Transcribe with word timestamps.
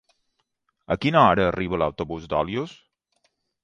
A 0.95 0.97
quina 1.05 1.21
hora 1.25 1.47
arriba 1.51 1.81
l'autobús 1.83 2.29
d'Olius? 2.35 2.79